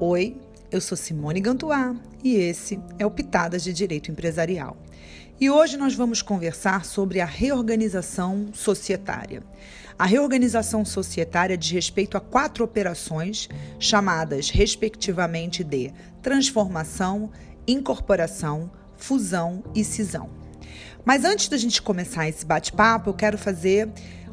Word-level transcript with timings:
Oi, 0.00 0.36
eu 0.70 0.80
sou 0.80 0.96
Simone 0.96 1.40
Gantuá 1.40 1.92
e 2.22 2.36
esse 2.36 2.78
é 3.00 3.04
o 3.04 3.10
Pitadas 3.10 3.64
de 3.64 3.72
Direito 3.72 4.12
Empresarial. 4.12 4.76
E 5.40 5.50
hoje 5.50 5.76
nós 5.76 5.92
vamos 5.92 6.22
conversar 6.22 6.84
sobre 6.84 7.20
a 7.20 7.26
reorganização 7.26 8.46
societária. 8.52 9.42
A 9.98 10.06
reorganização 10.06 10.84
societária 10.84 11.58
diz 11.58 11.72
respeito 11.72 12.16
a 12.16 12.20
quatro 12.20 12.64
operações 12.64 13.48
chamadas, 13.80 14.50
respectivamente, 14.50 15.64
de 15.64 15.92
transformação, 16.22 17.32
incorporação, 17.66 18.70
fusão 18.96 19.64
e 19.74 19.82
cisão. 19.82 20.30
Mas 21.04 21.24
antes 21.24 21.48
da 21.48 21.56
gente 21.56 21.82
começar 21.82 22.28
esse 22.28 22.46
bate-papo, 22.46 23.10
eu 23.10 23.14
quero 23.14 23.36
fazer 23.36 23.88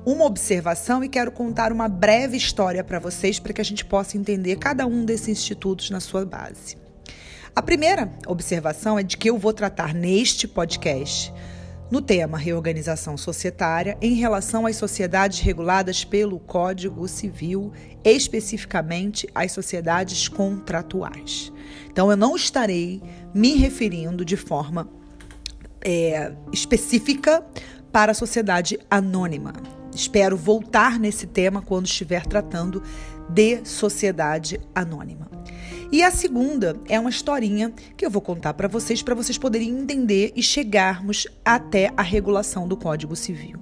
uma 0.06 0.26
observação 0.26 1.04
e 1.04 1.10
quero 1.10 1.32
contar 1.32 1.72
uma 1.72 1.90
breve 1.90 2.38
história 2.38 2.84
para 2.84 3.00
vocês 3.00 3.40
para 3.40 3.52
que 3.52 3.62
a 3.62 3.66
gente 3.66 3.84
possa 3.84 4.18
entender 4.18 4.58
cada 4.58 4.86
um 4.86 5.04
desses 5.04 5.30
institutos 5.30 5.90
na 5.90 6.00
sua 6.00 6.24
base. 6.24 6.78
A 7.56 7.62
primeira 7.62 8.12
observação 8.28 9.00
é 9.00 9.04
de 9.04 9.18
que 9.18 9.30
eu 9.30 9.38
vou 9.38 9.52
tratar 9.52 9.94
neste 9.94 10.48
podcast 10.48 11.34
no 11.90 12.02
tema 12.02 12.38
reorganização 12.38 13.18
societária 13.18 13.98
em 14.02 14.14
relação 14.16 14.66
às 14.66 14.76
sociedades 14.76 15.40
reguladas 15.40 16.04
pelo 16.04 16.40
Código 16.40 17.08
Civil, 17.08 17.72
especificamente 18.04 19.28
as 19.34 19.52
sociedades 19.52 20.28
contratuais. 20.28 21.52
Então, 21.90 22.12
eu 22.12 22.18
não 22.18 22.36
estarei 22.36 23.02
me 23.34 23.56
referindo 23.56 24.26
de 24.26 24.36
forma 24.36 24.90
é, 25.82 26.34
específica 26.52 27.46
para 27.92 28.12
a 28.12 28.16
sociedade 28.16 28.78
anônima. 28.90 29.75
Espero 29.96 30.36
voltar 30.36 31.00
nesse 31.00 31.26
tema 31.26 31.62
quando 31.62 31.86
estiver 31.86 32.26
tratando 32.26 32.84
de 33.30 33.66
sociedade 33.66 34.60
anônima. 34.76 35.32
E 35.92 36.04
a 36.04 36.12
segunda 36.12 36.76
é 36.90 37.00
uma 37.00 37.10
historinha 37.10 37.72
que 37.96 38.06
eu 38.06 38.10
vou 38.10 38.22
contar 38.22 38.54
para 38.54 38.68
vocês 38.68 39.02
para 39.02 39.16
vocês 39.16 39.38
poderem 39.38 39.70
entender 39.70 40.34
e 40.36 40.44
chegarmos 40.44 41.26
até 41.44 41.94
a 41.96 42.02
regulação 42.02 42.68
do 42.68 42.76
Código 42.76 43.16
Civil. 43.16 43.58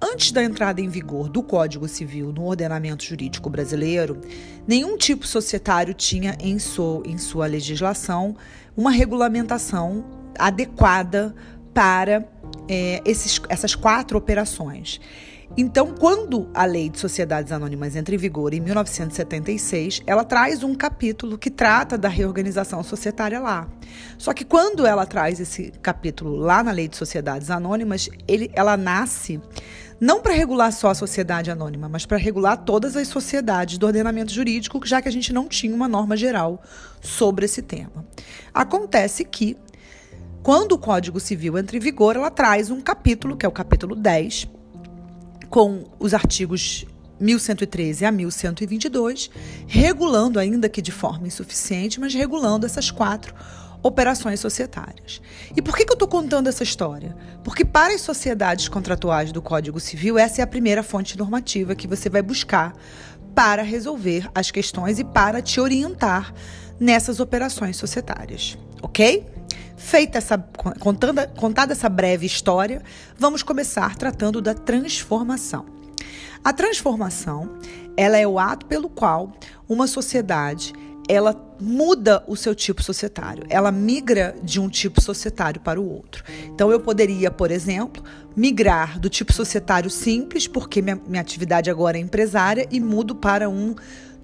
Antes 0.00 0.32
da 0.32 0.42
entrada 0.42 0.80
em 0.80 0.88
vigor 0.88 1.28
do 1.28 1.42
Código 1.42 1.86
Civil 1.86 2.32
no 2.32 2.46
ordenamento 2.46 3.04
jurídico 3.04 3.48
brasileiro, 3.48 4.20
nenhum 4.66 4.96
tipo 4.96 5.26
societário 5.26 5.94
tinha 5.94 6.36
em, 6.40 6.56
em 7.04 7.18
sua 7.18 7.46
legislação 7.46 8.34
uma 8.76 8.90
regulamentação 8.90 10.04
adequada 10.38 11.34
para 11.72 12.26
é, 12.68 13.00
esses, 13.04 13.40
essas 13.48 13.74
quatro 13.74 14.18
operações. 14.18 15.00
Então, 15.54 15.92
quando 15.92 16.48
a 16.54 16.64
Lei 16.64 16.88
de 16.88 16.98
Sociedades 16.98 17.52
Anônimas 17.52 17.94
entra 17.94 18.14
em 18.14 18.18
vigor 18.18 18.54
em 18.54 18.60
1976, 18.60 20.00
ela 20.06 20.24
traz 20.24 20.62
um 20.62 20.74
capítulo 20.74 21.36
que 21.36 21.50
trata 21.50 21.98
da 21.98 22.08
reorganização 22.08 22.82
societária 22.82 23.38
lá. 23.38 23.68
Só 24.16 24.32
que 24.32 24.46
quando 24.46 24.86
ela 24.86 25.04
traz 25.04 25.40
esse 25.40 25.70
capítulo 25.82 26.36
lá 26.36 26.62
na 26.62 26.70
Lei 26.72 26.88
de 26.88 26.96
Sociedades 26.96 27.50
Anônimas, 27.50 28.08
ele, 28.26 28.50
ela 28.54 28.78
nasce 28.78 29.38
não 30.00 30.22
para 30.22 30.32
regular 30.32 30.72
só 30.72 30.88
a 30.88 30.94
sociedade 30.94 31.50
anônima, 31.50 31.86
mas 31.86 32.06
para 32.06 32.16
regular 32.16 32.56
todas 32.56 32.96
as 32.96 33.06
sociedades 33.06 33.76
do 33.76 33.86
ordenamento 33.86 34.32
jurídico, 34.32 34.80
já 34.86 35.02
que 35.02 35.08
a 35.08 35.12
gente 35.12 35.34
não 35.34 35.46
tinha 35.46 35.74
uma 35.74 35.86
norma 35.86 36.16
geral 36.16 36.62
sobre 37.00 37.44
esse 37.44 37.60
tema. 37.60 38.06
Acontece 38.54 39.22
que, 39.22 39.56
quando 40.42 40.72
o 40.72 40.78
Código 40.78 41.20
Civil 41.20 41.58
entra 41.58 41.76
em 41.76 41.80
vigor, 41.80 42.16
ela 42.16 42.30
traz 42.30 42.70
um 42.70 42.80
capítulo, 42.80 43.36
que 43.36 43.44
é 43.44 43.48
o 43.48 43.52
capítulo 43.52 43.94
10, 43.94 44.48
com 45.52 45.84
os 46.00 46.14
artigos 46.14 46.86
1113 47.20 48.06
a 48.06 48.10
1122, 48.10 49.30
regulando, 49.66 50.38
ainda 50.38 50.66
que 50.66 50.80
de 50.80 50.90
forma 50.90 51.26
insuficiente, 51.26 52.00
mas 52.00 52.14
regulando 52.14 52.64
essas 52.64 52.90
quatro 52.90 53.34
operações 53.82 54.40
societárias. 54.40 55.20
E 55.54 55.60
por 55.60 55.76
que, 55.76 55.84
que 55.84 55.92
eu 55.92 55.94
estou 55.94 56.08
contando 56.08 56.48
essa 56.48 56.62
história? 56.62 57.14
Porque 57.44 57.66
para 57.66 57.92
as 57.92 58.00
sociedades 58.00 58.66
contratuais 58.66 59.30
do 59.30 59.42
Código 59.42 59.78
Civil, 59.78 60.16
essa 60.16 60.40
é 60.40 60.42
a 60.42 60.46
primeira 60.46 60.82
fonte 60.82 61.18
normativa 61.18 61.74
que 61.74 61.86
você 61.86 62.08
vai 62.08 62.22
buscar 62.22 62.72
para 63.34 63.62
resolver 63.62 64.30
as 64.34 64.50
questões 64.50 64.98
e 64.98 65.04
para 65.04 65.42
te 65.42 65.60
orientar 65.60 66.32
nessas 66.80 67.20
operações 67.20 67.76
societárias, 67.76 68.56
ok? 68.80 69.26
Feita 69.76 70.18
essa 70.18 70.38
contando, 70.80 71.26
contada 71.36 71.72
essa 71.72 71.88
breve 71.88 72.26
história, 72.26 72.82
vamos 73.18 73.42
começar 73.42 73.96
tratando 73.96 74.40
da 74.40 74.54
transformação. 74.54 75.66
A 76.44 76.52
transformação, 76.52 77.58
ela 77.96 78.16
é 78.16 78.26
o 78.26 78.38
ato 78.38 78.66
pelo 78.66 78.88
qual 78.88 79.32
uma 79.68 79.86
sociedade 79.86 80.72
ela 81.08 81.36
muda 81.60 82.22
o 82.26 82.36
seu 82.36 82.54
tipo 82.54 82.82
societário, 82.82 83.44
ela 83.48 83.70
migra 83.70 84.34
de 84.42 84.60
um 84.60 84.68
tipo 84.68 85.00
societário 85.00 85.60
para 85.60 85.80
o 85.80 85.88
outro. 85.88 86.24
Então, 86.46 86.70
eu 86.70 86.80
poderia, 86.80 87.30
por 87.30 87.50
exemplo, 87.50 88.02
migrar 88.36 88.98
do 88.98 89.08
tipo 89.08 89.32
societário 89.32 89.90
simples, 89.90 90.46
porque 90.46 90.80
minha, 90.80 91.00
minha 91.06 91.20
atividade 91.20 91.70
agora 91.70 91.98
é 91.98 92.00
empresária, 92.00 92.66
e 92.70 92.80
mudo 92.80 93.14
para 93.14 93.48
um 93.48 93.74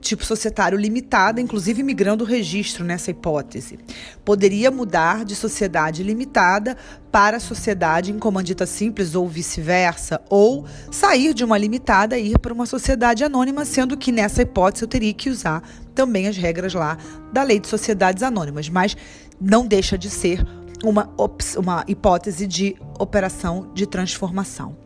tipo 0.01 0.25
societário 0.25 0.79
limitada, 0.79 1.41
inclusive 1.41 1.83
migrando 1.83 2.25
o 2.25 2.27
registro 2.27 2.85
nessa 2.85 3.11
hipótese. 3.11 3.79
Poderia 4.25 4.71
mudar 4.71 5.25
de 5.25 5.35
sociedade 5.35 6.03
limitada 6.03 6.77
para 7.11 7.41
sociedade 7.41 8.13
em 8.13 8.19
comandita 8.19 8.67
simples 8.67 9.15
ou 9.15 9.29
vice-versa, 9.29 10.21
ou 10.29 10.65
sair 10.91 11.35
de 11.35 11.45
uma 11.45 11.59
limitada 11.59 12.19
e 12.19 12.33
ir 12.33 12.39
para 12.39 12.53
uma 12.53 12.67
sociedade 12.67 13.25
anônima, 13.25 13.65
sendo 13.65 13.97
que 13.97 14.13
nessa 14.13 14.43
hipótese 14.43 14.85
eu 14.85 14.89
teria 14.89 15.13
que 15.13 15.31
usar 15.31 15.63
também 15.95 16.29
as 16.29 16.37
regras 16.37 16.75
lá 16.75 16.97
da 17.33 17.43
Lei 17.43 17.59
de 17.59 17.69
Sociedades 17.69 18.23
Anônimas, 18.23 18.69
mas 18.69 18.97
não 19.41 19.67
deixa 19.67 19.99
de 19.99 20.09
ser 20.09 20.45
uma, 20.85 21.11
uma 21.57 21.85
hipótese 21.89 22.47
de 22.47 22.77
operação 22.99 23.71
de 23.75 23.87
transformação. 23.87 24.77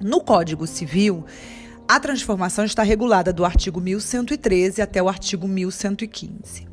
No 0.00 0.20
Código 0.20 0.66
Civil, 0.66 1.24
a 1.88 1.98
transformação 1.98 2.66
está 2.66 2.82
regulada 2.82 3.32
do 3.32 3.46
artigo 3.46 3.80
1113 3.80 4.82
até 4.82 5.02
o 5.02 5.08
artigo 5.08 5.48
1115. 5.48 6.68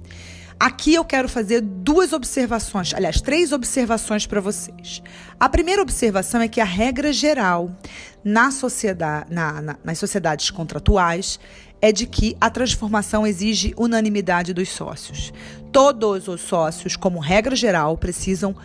Aqui 0.60 0.94
eu 0.94 1.06
quero 1.06 1.30
fazer 1.30 1.62
duas 1.62 2.12
observações, 2.12 2.94
aliás, 2.94 3.22
três 3.22 3.54
observações 3.54 4.26
para 4.26 4.42
vocês. 4.42 5.02
A 5.40 5.48
primeira 5.48 5.82
observação 5.82 6.42
é 6.42 6.48
que 6.48 6.60
a 6.60 6.66
regra 6.66 7.14
geral 7.14 7.78
na 8.24 8.52
sociedade, 8.52 9.34
na, 9.34 9.62
na, 9.62 9.76
nas 9.84 10.00
sociedades 10.00 10.50
contratuais 10.50 11.40
é 11.82 11.92
de 11.92 12.06
que 12.06 12.36
a 12.40 12.50
transformação 12.50 13.26
exige 13.26 13.74
unanimidade 13.78 14.54
dos 14.54 14.70
sócios. 14.70 15.32
Todos 15.72 16.28
os 16.28 16.42
sócios, 16.42 16.96
como 16.96 17.20
regra 17.20 17.56
geral, 17.56 17.98
precisam 17.98 18.56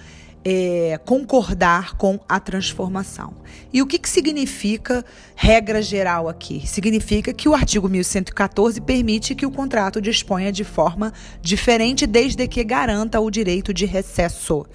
é, 0.44 0.98
concordar 1.04 1.96
com 1.96 2.18
a 2.28 2.40
transformação. 2.40 3.34
E 3.72 3.82
o 3.82 3.86
que, 3.86 3.98
que 3.98 4.08
significa 4.08 5.04
regra 5.34 5.82
geral 5.82 6.28
aqui? 6.28 6.66
Significa 6.66 7.32
que 7.32 7.48
o 7.48 7.54
artigo 7.54 7.88
1114 7.88 8.80
permite 8.80 9.34
que 9.34 9.46
o 9.46 9.50
contrato 9.50 10.00
disponha 10.00 10.50
de 10.50 10.64
forma 10.64 11.12
diferente, 11.42 12.06
desde 12.06 12.46
que 12.48 12.64
garanta 12.64 13.20
o 13.20 13.30
direito 13.30 13.74
de 13.74 13.84
recesso, 13.84 14.66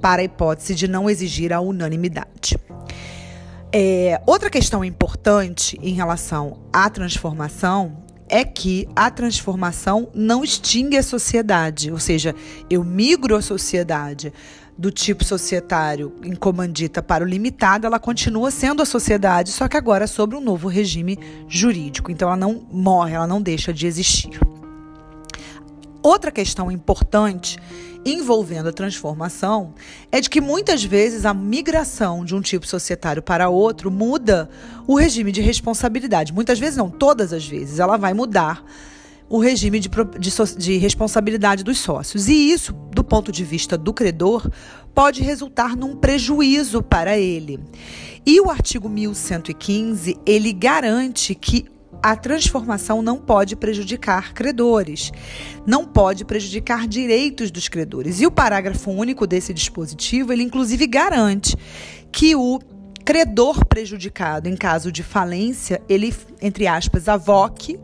para 0.00 0.22
a 0.22 0.24
hipótese 0.24 0.74
de 0.74 0.88
não 0.88 1.08
exigir 1.08 1.52
a 1.52 1.60
unanimidade. 1.60 2.56
É, 3.74 4.20
outra 4.26 4.50
questão 4.50 4.84
importante 4.84 5.78
em 5.82 5.94
relação 5.94 6.58
à 6.72 6.90
transformação 6.90 8.02
é 8.28 8.44
que 8.44 8.88
a 8.96 9.10
transformação 9.10 10.08
não 10.14 10.42
extingue 10.42 10.96
a 10.96 11.02
sociedade, 11.02 11.92
ou 11.92 11.98
seja, 11.98 12.34
eu 12.70 12.82
migro 12.82 13.36
a 13.36 13.42
sociedade 13.42 14.32
do 14.82 14.90
tipo 14.90 15.24
societário 15.24 16.12
em 16.24 16.34
comandita 16.34 17.00
para 17.00 17.22
o 17.22 17.26
limitado, 17.26 17.86
ela 17.86 18.00
continua 18.00 18.50
sendo 18.50 18.82
a 18.82 18.84
sociedade, 18.84 19.52
só 19.52 19.68
que 19.68 19.76
agora 19.76 20.08
sobre 20.08 20.34
um 20.34 20.40
novo 20.40 20.66
regime 20.66 21.16
jurídico. 21.46 22.10
Então 22.10 22.26
ela 22.26 22.36
não 22.36 22.66
morre, 22.68 23.14
ela 23.14 23.28
não 23.28 23.40
deixa 23.40 23.72
de 23.72 23.86
existir. 23.86 24.40
Outra 26.02 26.32
questão 26.32 26.68
importante 26.68 27.60
envolvendo 28.04 28.70
a 28.70 28.72
transformação 28.72 29.72
é 30.10 30.20
de 30.20 30.28
que 30.28 30.40
muitas 30.40 30.82
vezes 30.82 31.24
a 31.24 31.32
migração 31.32 32.24
de 32.24 32.34
um 32.34 32.40
tipo 32.40 32.66
societário 32.66 33.22
para 33.22 33.48
outro 33.48 33.88
muda 33.88 34.50
o 34.84 34.96
regime 34.96 35.30
de 35.30 35.40
responsabilidade. 35.40 36.32
Muitas 36.32 36.58
vezes, 36.58 36.76
não, 36.76 36.90
todas 36.90 37.32
as 37.32 37.46
vezes, 37.46 37.78
ela 37.78 37.96
vai 37.96 38.14
mudar 38.14 38.64
o 39.32 39.38
regime 39.38 39.80
de, 39.80 39.88
de, 39.88 40.56
de 40.58 40.76
responsabilidade 40.76 41.64
dos 41.64 41.78
sócios. 41.78 42.28
E 42.28 42.52
isso, 42.52 42.74
do 42.94 43.02
ponto 43.02 43.32
de 43.32 43.42
vista 43.42 43.78
do 43.78 43.90
credor, 43.90 44.46
pode 44.94 45.22
resultar 45.22 45.74
num 45.74 45.96
prejuízo 45.96 46.82
para 46.82 47.16
ele. 47.16 47.58
E 48.26 48.38
o 48.42 48.50
artigo 48.50 48.90
1115, 48.90 50.18
ele 50.26 50.52
garante 50.52 51.34
que 51.34 51.64
a 52.02 52.14
transformação 52.14 53.00
não 53.00 53.16
pode 53.16 53.56
prejudicar 53.56 54.34
credores, 54.34 55.10
não 55.66 55.86
pode 55.86 56.26
prejudicar 56.26 56.86
direitos 56.86 57.50
dos 57.50 57.68
credores. 57.68 58.20
E 58.20 58.26
o 58.26 58.30
parágrafo 58.30 58.90
único 58.90 59.26
desse 59.26 59.54
dispositivo, 59.54 60.30
ele 60.34 60.42
inclusive 60.42 60.86
garante 60.86 61.56
que 62.12 62.36
o 62.36 62.60
credor 63.02 63.64
prejudicado 63.64 64.46
em 64.46 64.56
caso 64.56 64.92
de 64.92 65.02
falência, 65.02 65.80
ele, 65.88 66.14
entre 66.42 66.66
aspas, 66.66 67.08
avoque 67.08 67.80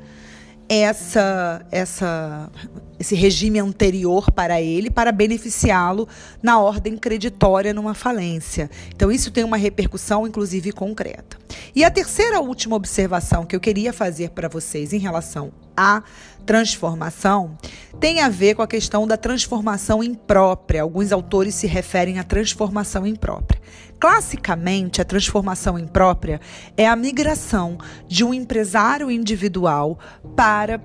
essa, 0.69 1.65
essa, 1.71 2.51
esse 2.99 3.15
regime 3.15 3.59
anterior 3.59 4.31
para 4.31 4.61
ele 4.61 4.91
para 4.91 5.11
beneficiá-lo 5.11 6.07
na 6.43 6.61
ordem 6.61 6.97
creditória 6.97 7.73
numa 7.73 7.95
falência. 7.95 8.71
Então, 8.95 9.11
isso 9.11 9.31
tem 9.31 9.45
uma 9.45 9.57
repercussão, 9.57 10.27
inclusive, 10.27 10.73
concreta. 10.73 11.39
E 11.75 11.85
a 11.85 11.91
terceira 11.91 12.41
última 12.41 12.77
observação 12.77 13.47
que 13.47 13.57
eu 13.57 13.61
queria 13.61 13.93
fazer 13.93 14.31
para 14.31 14.49
vocês 14.49 14.93
em 14.93 14.99
relação 14.99 15.53
à 15.77 16.03
transformação 16.45 17.57
tem 18.01 18.21
a 18.21 18.29
ver 18.29 18.55
com 18.55 18.63
a 18.63 18.67
questão 18.67 19.07
da 19.07 19.17
transformação 19.17 20.03
imprópria. 20.03 20.83
Alguns 20.83 21.13
autores 21.13 21.55
se 21.55 21.67
referem 21.67 22.19
à 22.19 22.25
transformação 22.25 23.07
imprópria. 23.07 23.61
Classicamente, 24.01 25.01
a 25.01 25.05
transformação 25.05 25.79
imprópria 25.79 26.41
é 26.77 26.87
a 26.87 26.95
migração 26.95 27.79
de 28.07 28.25
um 28.25 28.33
empresário 28.33 29.11
individual 29.11 29.99
para 30.37 30.81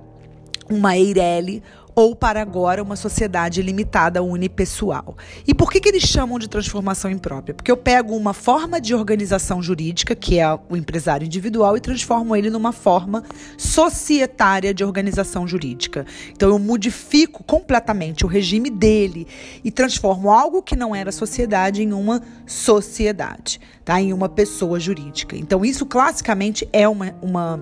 uma 0.70 0.98
Eireli 0.98 1.62
ou 1.96 2.16
para 2.16 2.42
agora 2.42 2.82
uma 2.82 2.96
sociedade 2.96 3.62
limitada 3.62 4.22
unipessoal. 4.22 5.16
E 5.48 5.54
por 5.54 5.72
que, 5.72 5.80
que 5.80 5.90
eles 5.90 6.04
chamam 6.04 6.40
de 6.40 6.48
transformação 6.48 7.10
imprópria? 7.10 7.54
Porque 7.54 7.72
eu 7.72 7.78
pego 7.78 8.16
uma 8.16 8.34
forma 8.34 8.82
de 8.82 8.96
organização 8.96 9.62
jurídica, 9.62 10.16
que 10.16 10.40
é 10.40 10.60
o 10.70 10.76
empresário 10.76 11.26
individual, 11.26 11.78
e 11.78 11.80
transformo 11.80 12.36
ele 12.36 12.50
numa 12.50 12.72
forma 12.72 13.24
societária 13.58 14.74
de 14.74 14.84
organização 14.84 15.48
jurídica. 15.48 16.06
Então 16.32 16.50
eu 16.50 16.60
modifico 16.60 17.44
completamente 17.44 18.26
o 18.26 18.28
regime 18.28 18.70
dele 18.70 19.28
e 19.64 19.72
transformo 19.72 20.32
algo 20.32 20.62
que 20.62 20.76
não 20.76 20.96
era 20.96 21.12
sociedade 21.12 21.84
em 21.84 21.94
uma 21.94 22.22
sociedade, 22.46 23.60
tá? 23.86 24.02
em 24.02 24.14
uma 24.14 24.30
pessoa 24.30 24.80
jurídica. 24.80 25.36
Então 25.36 25.64
isso 25.64 25.86
classicamente 25.86 26.68
é 26.74 26.88
uma, 26.88 27.16
uma, 27.22 27.60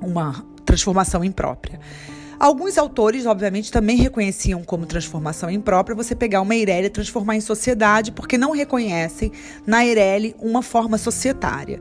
uma 0.00 0.44
transformação 0.64 1.24
imprópria. 1.24 1.80
Alguns 2.38 2.76
autores, 2.76 3.24
obviamente, 3.24 3.72
também 3.72 3.96
reconheciam 3.96 4.62
como 4.62 4.84
transformação 4.84 5.50
imprópria 5.50 5.96
você 5.96 6.14
pegar 6.14 6.42
uma 6.42 6.54
Eireli 6.54 6.86
e 6.86 6.90
transformar 6.90 7.36
em 7.36 7.40
sociedade, 7.40 8.12
porque 8.12 8.36
não 8.36 8.52
reconhecem 8.52 9.32
na 9.66 9.84
Eireli 9.84 10.36
uma 10.38 10.62
forma 10.62 10.98
societária. 10.98 11.80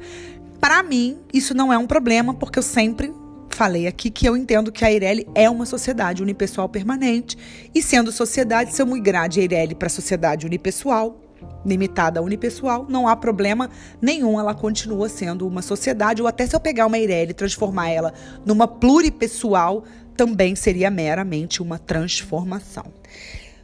Para 0.60 0.82
mim, 0.82 1.18
isso 1.34 1.54
não 1.54 1.72
é 1.72 1.78
um 1.78 1.86
problema, 1.86 2.34
porque 2.34 2.58
eu 2.58 2.64
sempre 2.64 3.14
falei 3.50 3.86
aqui 3.88 4.10
que 4.10 4.28
eu 4.28 4.36
entendo 4.36 4.72
que 4.72 4.84
a 4.84 4.92
Eireli 4.92 5.28
é 5.36 5.50
uma 5.50 5.66
sociedade 5.66 6.24
unipessoal 6.24 6.70
permanente, 6.70 7.38
e 7.74 7.82
sendo 7.82 8.12
sociedade, 8.12 8.74
se 8.74 8.82
eu 8.82 8.86
migrar 8.86 9.28
de 9.28 9.42
Eireli 9.42 9.76
para 9.76 9.90
sociedade 9.90 10.46
unipessoal, 10.46 11.22
limitada 11.66 12.20
a 12.20 12.24
unipessoal, 12.24 12.86
não 12.88 13.08
há 13.08 13.16
problema 13.16 13.70
nenhum, 14.02 14.40
ela 14.40 14.54
continua 14.54 15.10
sendo 15.10 15.48
uma 15.48 15.62
sociedade, 15.62 16.22
ou 16.22 16.28
até 16.28 16.46
se 16.46 16.56
eu 16.56 16.60
pegar 16.60 16.86
uma 16.86 16.98
Eireli 16.98 17.32
e 17.32 17.34
transformar 17.34 17.90
ela 17.90 18.14
numa 18.46 18.68
pluripessoal, 18.68 19.84
também 20.16 20.56
seria 20.56 20.90
meramente 20.90 21.62
uma 21.62 21.78
transformação. 21.78 22.86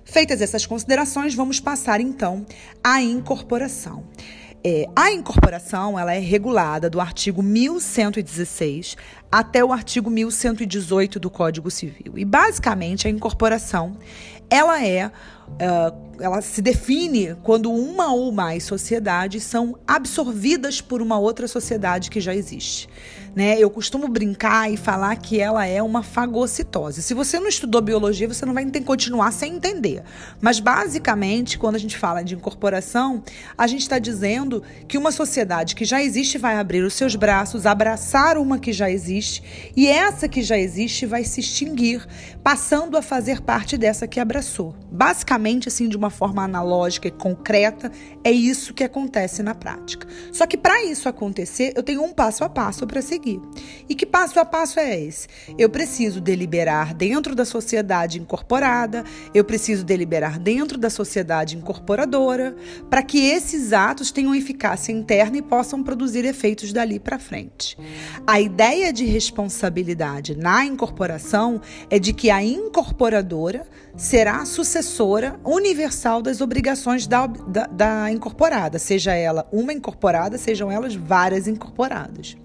Feitas 0.04 0.42
essas 0.42 0.66
considerações, 0.66 1.34
vamos 1.34 1.60
passar 1.60 2.02
então 2.02 2.46
à 2.84 3.02
incorporação. 3.02 4.04
É, 4.64 4.86
a 4.96 5.12
incorporação 5.12 5.98
ela 5.98 6.14
é 6.14 6.20
regulada 6.20 6.88
do 6.88 7.02
artigo 7.02 7.42
1116 7.42 8.96
até 9.32 9.64
o 9.64 9.74
artigo 9.74 10.10
1118 10.10 11.20
do 11.20 11.32
Código 11.32 11.72
Civil. 11.72 12.14
E 12.18 12.26
basicamente 12.26 13.08
a 13.08 13.10
incorporação 13.10 13.98
ela 14.50 14.86
é 14.86 15.10
uh, 15.54 16.12
ela 16.22 16.42
se 16.42 16.62
define 16.62 17.36
quando 17.44 17.72
uma 17.72 18.14
ou 18.14 18.32
mais 18.32 18.64
sociedades 18.64 19.44
são 19.44 19.78
absorvidas 19.88 20.80
por 20.80 21.02
uma 21.02 21.18
outra 21.18 21.48
sociedade 21.48 22.10
que 22.10 22.22
já 22.22 22.34
existe. 22.34 22.88
Né? 23.36 23.58
Eu 23.58 23.70
costumo 23.70 24.10
brincar 24.10 24.72
e 24.72 24.76
falar 24.76 25.16
que 25.16 25.40
ela 25.40 25.66
é 25.66 25.82
uma 25.82 26.04
fagocitose. 26.04 27.02
Se 27.02 27.14
você 27.14 27.40
não 27.40 27.48
estudou 27.48 27.82
biologia, 27.82 28.28
você 28.28 28.46
não 28.46 28.54
vai 28.54 28.70
continuar 28.84 29.32
sem 29.32 29.56
entender. 29.56 30.04
Mas 30.42 30.60
basicamente, 30.60 31.58
quando 31.58 31.76
a 31.76 31.80
gente 31.80 31.98
fala 31.98 32.24
de 32.24 32.36
incorporação, 32.36 33.24
a 33.58 33.68
gente 33.68 33.82
está 33.82 34.00
dizendo 34.00 34.62
que 34.88 34.98
uma 34.98 35.12
sociedade 35.12 35.76
que 35.76 35.86
já 35.86 36.04
existe 36.04 36.38
vai 36.38 36.58
abrir 36.58 36.84
os 36.84 36.94
seus 36.94 37.16
braços, 37.16 37.66
abraçar 37.66 38.38
uma 38.38 38.60
que 38.60 38.74
já 38.74 38.92
existe, 38.92 39.72
e 39.78 39.88
essa 39.88 40.28
que 40.28 40.44
já 40.44 40.58
existe 40.58 41.06
vai 41.06 41.24
se 41.24 41.40
extinguir, 41.40 42.06
passando 42.44 42.98
a 42.98 43.02
fazer 43.02 43.42
parte 43.42 43.78
dessa 43.78 44.08
que 44.08 44.20
abraçou. 44.20 44.76
Basicamente, 44.92 45.41
assim, 45.68 45.88
de 45.88 45.98
uma 45.98 46.10
forma 46.10 46.44
analógica 46.44 47.08
e 47.08 47.12
concreta, 47.12 47.92
é 48.24 48.32
isso 48.32 48.74
que 48.74 48.84
acontece 48.84 49.44
na 49.44 49.56
prática. 49.56 50.08
Só 50.32 50.46
que 50.46 50.58
para 50.58 50.84
isso 50.84 51.08
acontecer, 51.08 51.74
eu 51.76 51.84
tenho 51.84 52.04
um 52.04 52.14
passo 52.14 52.44
a 52.44 52.50
passo 52.50 52.86
para 52.88 53.02
seguir. 53.02 53.42
E 53.88 53.96
que 53.96 54.06
passo 54.06 54.40
a 54.40 54.46
passo 54.46 54.80
é 54.80 55.00
esse? 55.00 55.28
Eu 55.58 55.70
preciso 55.70 56.22
deliberar 56.22 56.94
dentro 56.94 57.36
da 57.36 57.46
sociedade 57.46 58.20
incorporada, 58.20 59.04
eu 59.34 59.44
preciso 59.44 59.84
deliberar 59.84 60.40
dentro 60.40 60.78
da 60.78 60.90
sociedade 60.90 61.58
incorporadora, 61.58 62.56
para 62.90 63.04
que 63.04 63.30
esses 63.30 63.74
atos 63.74 64.12
tenham 64.12 64.36
eficácia 64.36 64.92
interna 64.92 65.38
e 65.38 65.42
possam 65.42 65.84
produzir 65.84 66.26
efeitos 66.26 66.72
dali 66.74 67.00
para 67.00 67.20
frente. 67.20 67.78
A 68.26 68.40
ideia 68.40 68.92
de 68.92 69.06
responsabilidade 69.06 70.36
na 70.36 70.66
incorporação 70.66 71.62
é 71.90 72.00
de 72.00 72.14
que 72.14 72.30
a 72.30 72.44
incorporadora 72.44 73.68
será 73.96 74.46
sucessora 74.46 75.21
universal 75.44 76.22
das 76.22 76.42
obrigações 76.42 77.08
da, 77.08 77.28
da, 77.28 77.68
da, 77.68 78.12
incorporada, 78.12 78.80
seja 78.80 79.14
ela 79.14 79.48
uma 79.52 79.74
incorporada, 79.74 80.38
sejam 80.38 80.72
elas 80.72 80.96
várias 80.96 81.48
incorporadas. 81.48 82.38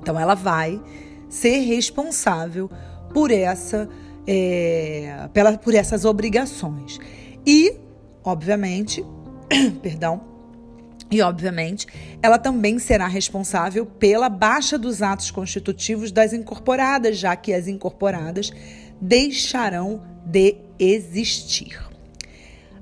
Então, 0.00 0.18
ela 0.18 0.34
vai 0.34 0.80
ser 1.28 1.58
responsável 1.58 2.70
por 3.12 3.30
essa, 3.30 3.88
é, 4.26 5.28
pela, 5.32 5.56
por 5.58 5.74
essas 5.74 6.04
obrigações. 6.04 6.98
E, 7.46 7.76
obviamente, 8.24 9.04
perdão, 9.82 10.22
e, 11.10 11.22
obviamente, 11.22 11.86
ela 12.22 12.38
também 12.38 12.78
será 12.78 13.06
responsável 13.06 13.86
pela 13.86 14.28
baixa 14.28 14.76
dos 14.76 15.00
atos 15.00 15.30
constitutivos 15.30 16.12
das 16.12 16.34
incorporadas, 16.34 17.16
já 17.16 17.34
que 17.34 17.52
as 17.54 17.66
incorporadas 17.66 18.52
deixarão 19.00 20.02
de 20.24 20.56
existir. 20.78 21.88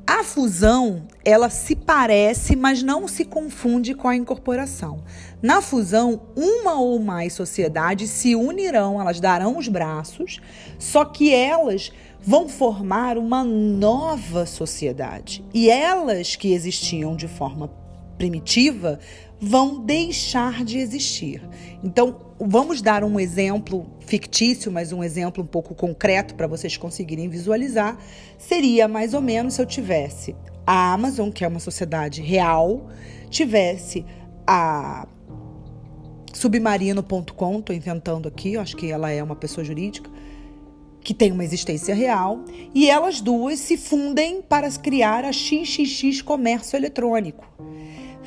A 0.07 0.23
fusão, 0.23 1.09
ela 1.25 1.51
se 1.51 1.75
parece, 1.75 2.55
mas 2.55 2.81
não 2.81 3.09
se 3.09 3.25
confunde 3.25 3.93
com 3.93 4.07
a 4.07 4.15
incorporação. 4.15 5.03
Na 5.43 5.61
fusão, 5.61 6.23
uma 6.37 6.79
ou 6.79 7.01
mais 7.01 7.33
sociedades 7.33 8.09
se 8.11 8.37
unirão, 8.37 9.01
elas 9.01 9.19
darão 9.19 9.59
os 9.59 9.67
braços, 9.67 10.41
só 10.79 11.05
que 11.05 11.35
elas 11.35 11.91
vão 12.23 12.49
formar 12.49 13.19
uma 13.19 13.43
nova 13.43 14.47
sociedade. 14.47 15.45
E 15.53 15.69
elas 15.69 16.37
que 16.37 16.53
existiam 16.53 17.17
de 17.17 17.27
forma 17.27 17.69
primitiva 18.17 18.99
vão 19.41 19.85
deixar 19.85 20.65
de 20.65 20.79
existir. 20.79 21.43
Então, 21.83 22.35
vamos 22.41 22.81
dar 22.81 23.05
um 23.05 23.21
exemplo 23.21 23.87
fictício, 24.01 24.71
mas 24.73 24.93
um 24.93 25.03
exemplo 25.03 25.43
um 25.43 25.47
pouco 25.47 25.75
concreto 25.75 26.35
para 26.35 26.47
vocês 26.47 26.77
conseguirem 26.77 27.29
visualizar. 27.29 27.99
Seria 28.39 28.89
mais 28.89 29.15
ou 29.15 29.21
menos 29.21 29.55
se 29.55 29.63
eu 29.63 29.67
tivesse 29.67 30.35
a 30.67 30.93
Amazon, 30.93 31.31
que 31.31 31.45
é 31.45 31.49
uma 31.49 31.61
sociedade 31.61 32.21
real, 32.23 32.89
tivesse 33.31 34.05
a 34.47 35.07
Submarino.com, 36.33 37.59
estou 37.59 37.75
inventando 37.75 38.29
aqui, 38.29 38.57
acho 38.57 38.77
que 38.77 38.91
ela 38.91 39.11
é 39.11 39.23
uma 39.23 39.37
pessoa 39.37 39.65
jurídica, 39.65 40.11
que 41.01 41.15
tem 41.15 41.31
uma 41.31 41.45
existência 41.45 41.95
real, 41.95 42.45
e 42.75 42.91
elas 42.91 43.21
duas 43.21 43.61
se 43.61 43.77
fundem 43.77 44.43
para 44.43 44.69
criar 44.73 45.25
a 45.25 45.33
XXX 45.33 46.21
Comércio 46.21 46.77
Eletrônico. 46.77 47.47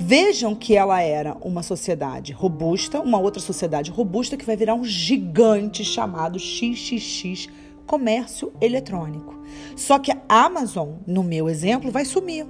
Vejam 0.09 0.55
que 0.55 0.75
ela 0.75 0.99
era 1.03 1.37
uma 1.39 1.61
sociedade 1.61 2.33
robusta, 2.33 2.99
uma 2.99 3.19
outra 3.19 3.39
sociedade 3.39 3.91
robusta 3.91 4.35
que 4.35 4.43
vai 4.43 4.55
virar 4.55 4.73
um 4.73 4.83
gigante 4.83 5.85
chamado 5.85 6.39
XXX 6.39 7.47
Comércio 7.85 8.51
Eletrônico. 8.59 9.37
Só 9.75 9.99
que 9.99 10.11
a 10.11 10.19
Amazon, 10.27 10.93
no 11.05 11.21
meu 11.23 11.47
exemplo, 11.47 11.91
vai 11.91 12.05
sumir. 12.05 12.47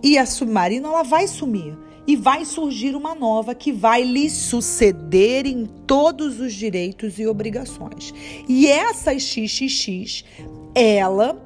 E 0.00 0.16
a 0.16 0.24
Submarino 0.24 0.86
ela 0.86 1.02
vai 1.02 1.26
sumir 1.26 1.76
e 2.06 2.14
vai 2.14 2.44
surgir 2.44 2.94
uma 2.94 3.16
nova 3.16 3.52
que 3.52 3.72
vai 3.72 4.04
lhe 4.04 4.30
suceder 4.30 5.46
em 5.46 5.66
todos 5.66 6.38
os 6.38 6.54
direitos 6.54 7.18
e 7.18 7.26
obrigações. 7.26 8.14
E 8.48 8.68
essa 8.68 9.18
XXX, 9.18 10.22
ela 10.72 11.36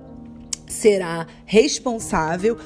será 0.66 1.26
responsável 1.46 2.58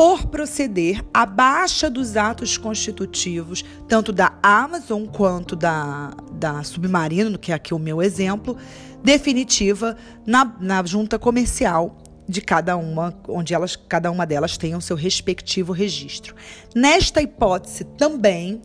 por 0.00 0.28
proceder 0.28 1.04
à 1.12 1.26
baixa 1.26 1.90
dos 1.90 2.16
atos 2.16 2.56
constitutivos, 2.56 3.62
tanto 3.86 4.14
da 4.14 4.32
Amazon 4.42 5.04
quanto 5.04 5.54
da, 5.54 6.16
da 6.32 6.62
Submarino, 6.62 7.38
que 7.38 7.52
é 7.52 7.54
aqui 7.54 7.74
o 7.74 7.78
meu 7.78 8.00
exemplo, 8.00 8.56
definitiva 9.04 9.94
na, 10.24 10.56
na 10.58 10.82
junta 10.86 11.18
comercial 11.18 11.98
de 12.26 12.40
cada 12.40 12.78
uma, 12.78 13.14
onde 13.28 13.52
elas, 13.52 13.76
cada 13.76 14.10
uma 14.10 14.24
delas 14.24 14.56
tenha 14.56 14.78
o 14.78 14.80
seu 14.80 14.96
respectivo 14.96 15.70
registro. 15.70 16.34
Nesta 16.74 17.20
hipótese 17.20 17.84
também, 17.84 18.62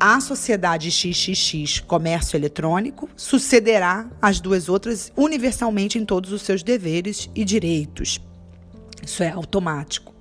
a 0.00 0.20
sociedade 0.20 0.90
XXX 0.90 1.78
Comércio 1.86 2.36
Eletrônico 2.36 3.08
sucederá 3.16 4.10
as 4.20 4.40
duas 4.40 4.68
outras 4.68 5.12
universalmente 5.16 6.00
em 6.00 6.04
todos 6.04 6.32
os 6.32 6.42
seus 6.42 6.64
deveres 6.64 7.30
e 7.32 7.44
direitos. 7.44 8.20
Isso 9.06 9.22
é 9.22 9.30
automático. 9.30 10.17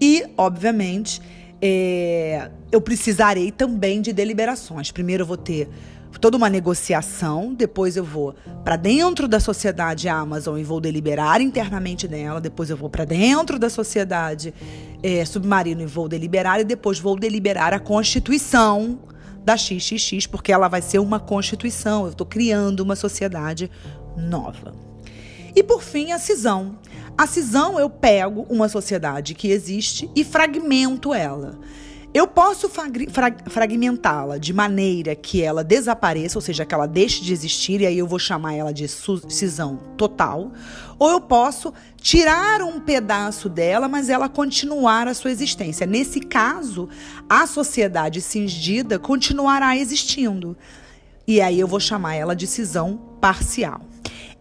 E, 0.00 0.24
obviamente, 0.36 1.20
é, 1.60 2.50
eu 2.70 2.80
precisarei 2.80 3.50
também 3.50 4.00
de 4.00 4.12
deliberações. 4.12 4.90
Primeiro 4.90 5.22
eu 5.22 5.26
vou 5.26 5.36
ter 5.36 5.68
toda 6.20 6.36
uma 6.36 6.48
negociação, 6.48 7.54
depois 7.54 7.96
eu 7.96 8.04
vou 8.04 8.34
para 8.64 8.76
dentro 8.76 9.28
da 9.28 9.40
sociedade 9.40 10.08
Amazon 10.08 10.58
e 10.58 10.64
vou 10.64 10.80
deliberar 10.80 11.40
internamente 11.40 12.08
nela, 12.08 12.40
depois 12.40 12.70
eu 12.70 12.76
vou 12.76 12.88
para 12.88 13.04
dentro 13.04 13.58
da 13.58 13.68
sociedade 13.68 14.54
é, 15.02 15.24
Submarino 15.24 15.82
e 15.82 15.86
vou 15.86 16.08
deliberar, 16.08 16.60
e 16.60 16.64
depois 16.64 16.98
vou 16.98 17.18
deliberar 17.18 17.74
a 17.74 17.78
constituição 17.78 19.00
da 19.44 19.56
XXX, 19.56 20.26
porque 20.26 20.50
ela 20.50 20.68
vai 20.68 20.80
ser 20.80 20.98
uma 20.98 21.20
constituição, 21.20 22.04
eu 22.04 22.12
estou 22.12 22.26
criando 22.26 22.80
uma 22.80 22.96
sociedade 22.96 23.70
nova. 24.16 24.72
E 25.54 25.62
por 25.62 25.82
fim, 25.82 26.12
a 26.12 26.18
cisão. 26.18 26.78
A 27.16 27.26
cisão 27.26 27.78
eu 27.78 27.88
pego 27.88 28.44
uma 28.48 28.68
sociedade 28.68 29.34
que 29.34 29.48
existe 29.48 30.10
e 30.16 30.24
fragmento 30.24 31.14
ela. 31.14 31.58
Eu 32.12 32.28
posso 32.28 32.70
fragmentá-la 33.48 34.38
de 34.38 34.52
maneira 34.52 35.16
que 35.16 35.42
ela 35.42 35.64
desapareça, 35.64 36.38
ou 36.38 36.42
seja, 36.42 36.64
que 36.64 36.72
ela 36.72 36.86
deixe 36.86 37.20
de 37.20 37.32
existir, 37.32 37.80
e 37.80 37.86
aí 37.86 37.98
eu 37.98 38.06
vou 38.06 38.20
chamar 38.20 38.54
ela 38.54 38.72
de 38.72 38.86
cisão 38.86 39.80
total. 39.96 40.52
Ou 40.96 41.10
eu 41.10 41.20
posso 41.20 41.74
tirar 41.96 42.62
um 42.62 42.78
pedaço 42.78 43.48
dela, 43.48 43.88
mas 43.88 44.08
ela 44.08 44.28
continuar 44.28 45.08
a 45.08 45.14
sua 45.14 45.32
existência. 45.32 45.88
Nesse 45.88 46.20
caso, 46.20 46.88
a 47.28 47.48
sociedade 47.48 48.20
cingida 48.20 48.96
continuará 48.96 49.76
existindo. 49.76 50.56
E 51.26 51.40
aí 51.40 51.58
eu 51.58 51.66
vou 51.66 51.80
chamar 51.80 52.14
ela 52.14 52.36
de 52.36 52.46
cisão 52.46 52.96
parcial. 53.20 53.80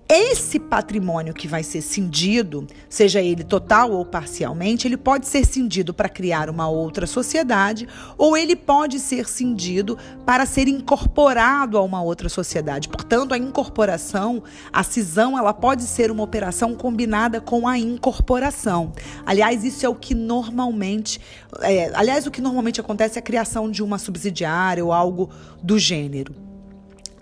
Esse 0.08 0.60
patrimônio 0.60 1.34
que 1.34 1.48
vai 1.48 1.64
ser 1.64 1.82
cindido, 1.82 2.68
seja 2.90 3.22
ele 3.22 3.44
total 3.44 3.92
ou 3.92 4.06
parcialmente, 4.06 4.86
ele 4.86 4.98
pode 4.98 5.28
ser 5.28 5.46
cindido 5.46 5.94
para 5.94 6.10
criar 6.10 6.50
uma 6.50 6.68
outra 6.68 7.08
sociedade 7.08 7.88
ou 8.18 8.36
ele 8.36 8.56
pode 8.56 9.00
ser 9.00 9.28
cindido 9.28 9.98
para 10.26 10.46
ser 10.46 10.68
incorporado 10.68 11.78
a 11.78 11.82
uma 11.82 12.04
outra 12.04 12.28
sociedade. 12.28 12.90
Portanto, 12.90 13.34
a 13.34 13.38
incorporação, 13.38 14.44
a 14.74 14.84
cisão, 14.84 15.38
ela 15.38 15.54
pode 15.54 15.84
ser 15.84 16.12
uma 16.12 16.24
operação 16.24 16.76
combinada 16.76 17.40
com 17.40 17.66
a 17.66 17.80
incorporação. 17.80 18.92
Aliás, 19.26 19.64
isso 19.64 19.86
é 19.86 19.90
o 19.90 19.96
que 19.96 20.14
normalmente, 20.14 21.20
é, 21.62 21.92
aliás, 21.96 22.28
o 22.28 22.32
que 22.32 22.42
normalmente 22.42 22.82
acontece 22.82 23.18
é 23.18 23.20
a 23.20 23.24
criação 23.24 23.72
de 23.72 23.82
uma 23.82 23.98
subsidiária 23.98 24.84
ou 24.84 24.92
algo 24.92 25.30
do 25.64 25.80
gênero. 25.80 26.43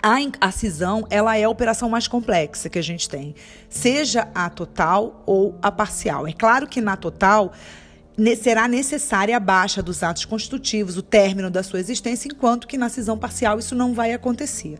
A, 0.04 0.18
a 0.40 0.52
cisão, 0.52 1.06
ela 1.10 1.38
é 1.38 1.44
a 1.44 1.50
operação 1.50 1.90
mais 1.90 2.08
complexa 2.08 2.70
que 2.70 2.80
a 2.80 2.82
gente 2.82 3.08
tem, 3.08 3.36
seja 3.70 4.28
a 4.34 4.50
total 4.50 5.22
ou 5.26 5.58
a 5.62 5.72
parcial. 5.72 6.28
É 6.28 6.34
claro 6.34 6.68
que 6.68 6.82
na 6.82 6.98
total 6.98 7.54
será 8.42 8.68
necessária 8.68 9.36
a 9.38 9.40
baixa 9.40 9.82
dos 9.82 10.04
atos 10.04 10.26
constitutivos, 10.26 10.98
o 10.98 11.02
término 11.02 11.50
da 11.50 11.64
sua 11.64 11.80
existência, 11.80 12.28
enquanto 12.28 12.68
que 12.68 12.78
na 12.78 12.90
cisão 12.90 13.18
parcial 13.18 13.58
isso 13.60 13.76
não 13.76 13.94
vai 13.94 14.14
acontecer 14.14 14.78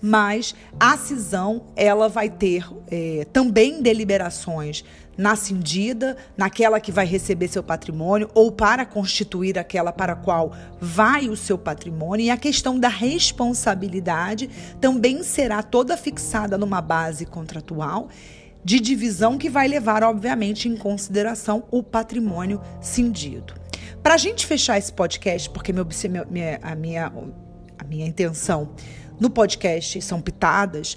mas 0.00 0.54
a 0.78 0.96
cisão 0.96 1.66
ela 1.74 2.08
vai 2.08 2.30
ter 2.30 2.66
é, 2.90 3.26
também 3.32 3.82
deliberações 3.82 4.84
na 5.16 5.34
cindida, 5.34 6.16
naquela 6.36 6.78
que 6.78 6.92
vai 6.92 7.04
receber 7.04 7.48
seu 7.48 7.62
patrimônio 7.62 8.30
ou 8.34 8.52
para 8.52 8.86
constituir 8.86 9.58
aquela 9.58 9.92
para 9.92 10.12
a 10.12 10.16
qual 10.16 10.52
vai 10.80 11.28
o 11.28 11.36
seu 11.36 11.58
patrimônio. 11.58 12.26
E 12.26 12.30
a 12.30 12.36
questão 12.36 12.78
da 12.78 12.88
responsabilidade 12.88 14.48
também 14.80 15.24
será 15.24 15.60
toda 15.60 15.96
fixada 15.96 16.56
numa 16.56 16.80
base 16.80 17.26
contratual 17.26 18.08
de 18.64 18.78
divisão 18.78 19.38
que 19.38 19.50
vai 19.50 19.66
levar, 19.66 20.04
obviamente, 20.04 20.68
em 20.68 20.76
consideração 20.76 21.64
o 21.70 21.82
patrimônio 21.82 22.60
cindido. 22.80 23.54
Para 24.02 24.14
a 24.14 24.18
gente 24.18 24.46
fechar 24.46 24.78
esse 24.78 24.92
podcast, 24.92 25.50
porque 25.50 25.72
meu, 25.72 25.86
minha, 26.30 26.58
a, 26.62 26.74
minha, 26.74 27.12
a 27.78 27.84
minha 27.84 28.06
intenção 28.06 28.70
no 29.20 29.30
podcast 29.30 30.00
São 30.02 30.20
Pitadas, 30.20 30.96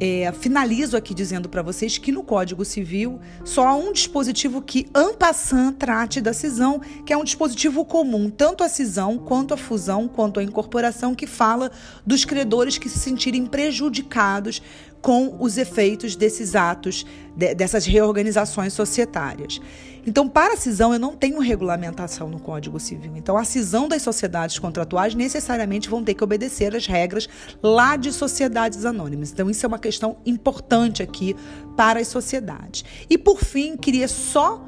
é, 0.00 0.32
finalizo 0.32 0.96
aqui 0.96 1.14
dizendo 1.14 1.48
para 1.48 1.62
vocês 1.62 1.98
que 1.98 2.10
no 2.10 2.22
Código 2.22 2.64
Civil 2.64 3.20
só 3.44 3.68
há 3.68 3.74
um 3.74 3.92
dispositivo 3.92 4.62
que 4.62 4.88
ampassant 4.94 5.76
trate 5.76 6.20
da 6.20 6.32
cisão, 6.32 6.80
que 7.04 7.12
é 7.12 7.16
um 7.16 7.24
dispositivo 7.24 7.84
comum, 7.84 8.30
tanto 8.30 8.64
a 8.64 8.68
cisão, 8.68 9.18
quanto 9.18 9.54
a 9.54 9.56
fusão, 9.56 10.08
quanto 10.08 10.40
a 10.40 10.42
incorporação, 10.42 11.14
que 11.14 11.26
fala 11.26 11.70
dos 12.06 12.24
credores 12.24 12.78
que 12.78 12.88
se 12.88 12.98
sentirem 12.98 13.46
prejudicados 13.46 14.62
com 15.02 15.36
os 15.40 15.58
efeitos 15.58 16.14
desses 16.14 16.54
atos, 16.54 17.04
de, 17.36 17.54
dessas 17.54 17.84
reorganizações 17.84 18.72
societárias. 18.72 19.60
Então, 20.06 20.28
para 20.28 20.54
a 20.54 20.56
cisão, 20.56 20.92
eu 20.92 20.98
não 20.98 21.14
tenho 21.14 21.38
regulamentação 21.38 22.28
no 22.28 22.40
Código 22.40 22.78
Civil. 22.80 23.12
Então, 23.16 23.36
a 23.36 23.44
cisão 23.44 23.88
das 23.88 24.02
sociedades 24.02 24.58
contratuais 24.58 25.14
necessariamente 25.14 25.88
vão 25.88 26.02
ter 26.02 26.14
que 26.14 26.24
obedecer 26.24 26.74
às 26.74 26.86
regras 26.86 27.28
lá 27.62 27.96
de 27.96 28.12
sociedades 28.12 28.84
anônimas. 28.84 29.30
Então, 29.30 29.50
isso 29.50 29.66
é 29.66 29.68
uma 29.68 29.78
questão 29.78 30.16
importante 30.24 31.02
aqui 31.02 31.36
para 31.76 32.00
as 32.00 32.08
sociedades. 32.08 32.84
E, 33.08 33.18
por 33.18 33.38
fim, 33.38 33.76
queria 33.76 34.08
só 34.08 34.64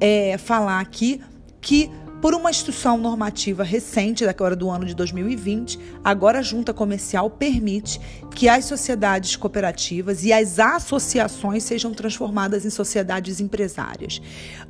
é, 0.00 0.36
falar 0.36 0.80
aqui 0.80 1.20
que 1.60 1.90
por 2.24 2.32
uma 2.32 2.48
instrução 2.48 2.96
normativa 2.96 3.62
recente, 3.62 4.24
agora 4.24 4.56
do 4.56 4.70
ano 4.70 4.86
de 4.86 4.94
2020, 4.94 5.78
agora 6.02 6.38
a 6.38 6.42
junta 6.42 6.72
comercial 6.72 7.28
permite 7.28 8.00
que 8.34 8.48
as 8.48 8.64
sociedades 8.64 9.36
cooperativas 9.36 10.24
e 10.24 10.32
as 10.32 10.58
associações 10.58 11.64
sejam 11.64 11.92
transformadas 11.92 12.64
em 12.64 12.70
sociedades 12.70 13.40
empresárias. 13.40 14.22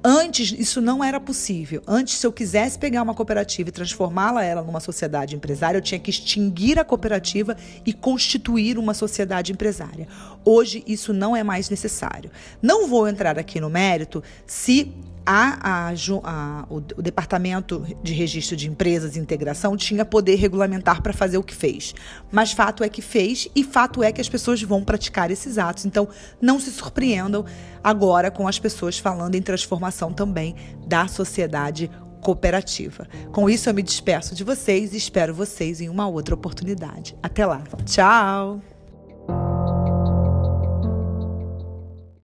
Antes, 0.02 0.50
isso 0.50 0.80
não 0.80 1.04
era 1.04 1.20
possível. 1.20 1.80
Antes, 1.86 2.18
se 2.18 2.26
eu 2.26 2.32
quisesse 2.32 2.76
pegar 2.76 3.02
uma 3.02 3.14
cooperativa 3.14 3.68
e 3.68 3.72
transformá-la 3.72 4.42
ela 4.42 4.60
numa 4.60 4.80
sociedade 4.80 5.36
empresária, 5.36 5.78
eu 5.78 5.82
tinha 5.82 6.00
que 6.00 6.10
extinguir 6.10 6.76
a 6.76 6.84
cooperativa 6.84 7.56
e 7.86 7.92
constituir 7.92 8.78
uma 8.78 8.94
sociedade 8.94 9.52
empresária. 9.52 10.08
Hoje, 10.44 10.82
isso 10.88 11.12
não 11.12 11.36
é 11.36 11.44
mais 11.44 11.70
necessário. 11.70 12.32
Não 12.60 12.88
vou 12.88 13.06
entrar 13.06 13.38
aqui 13.38 13.60
no 13.60 13.70
mérito 13.70 14.24
se 14.44 14.92
a, 15.26 15.88
a, 15.88 15.90
a, 15.90 16.66
o, 16.68 16.76
o, 16.76 17.02
Departamento 17.02 17.84
de 18.02 18.12
Registro 18.12 18.56
de 18.56 18.68
Empresas 18.68 19.16
e 19.16 19.18
Integração 19.18 19.76
tinha 19.76 20.04
poder 20.04 20.36
regulamentar 20.36 21.02
para 21.02 21.12
fazer 21.12 21.38
o 21.38 21.42
que 21.42 21.54
fez. 21.54 21.94
Mas 22.30 22.52
fato 22.52 22.84
é 22.84 22.88
que 22.88 23.00
fez 23.00 23.48
e 23.54 23.64
fato 23.64 24.02
é 24.02 24.12
que 24.12 24.20
as 24.20 24.28
pessoas 24.28 24.62
vão 24.62 24.84
praticar 24.84 25.30
esses 25.30 25.56
atos. 25.58 25.84
Então, 25.86 26.08
não 26.40 26.60
se 26.60 26.70
surpreendam 26.70 27.44
agora 27.82 28.30
com 28.30 28.46
as 28.46 28.58
pessoas 28.58 28.98
falando 28.98 29.34
em 29.34 29.42
transformação 29.42 30.12
também 30.12 30.54
da 30.86 31.08
sociedade 31.08 31.90
cooperativa. 32.20 33.06
Com 33.32 33.48
isso, 33.48 33.68
eu 33.68 33.74
me 33.74 33.82
despeço 33.82 34.34
de 34.34 34.42
vocês 34.44 34.94
e 34.94 34.96
espero 34.96 35.34
vocês 35.34 35.80
em 35.80 35.88
uma 35.88 36.08
outra 36.08 36.34
oportunidade. 36.34 37.16
Até 37.22 37.44
lá. 37.44 37.62
Tchau! 37.84 38.73